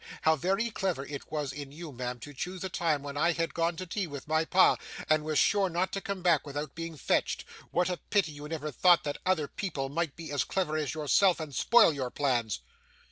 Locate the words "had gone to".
3.33-3.85